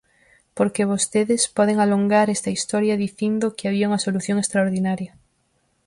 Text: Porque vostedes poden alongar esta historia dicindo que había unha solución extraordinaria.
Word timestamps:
Porque 0.57 0.89
vostedes 0.91 1.41
poden 1.57 1.77
alongar 1.79 2.27
esta 2.29 2.49
historia 2.57 3.01
dicindo 3.05 3.53
que 3.57 3.67
había 3.67 3.89
unha 3.89 4.03
solución 4.07 4.37
extraordinaria. 4.39 5.11